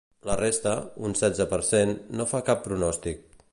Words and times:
La 0.27 0.35
resta, 0.37 0.71
un 1.09 1.13
setze 1.19 1.47
per 1.53 1.61
cent, 1.69 1.93
no 2.21 2.29
fa 2.35 2.43
cap 2.51 2.67
pronòstic. 2.69 3.25